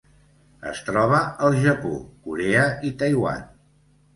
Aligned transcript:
Es 0.69 0.79
troba 0.87 1.19
al 1.49 1.57
Japó, 1.65 1.93
Corea 2.31 2.65
i 2.91 2.93
Taiwan. 3.03 3.47